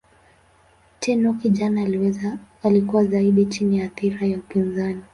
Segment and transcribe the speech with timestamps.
[0.99, 5.01] Tenno kijana alikuwa zaidi chini ya athira ya upinzani.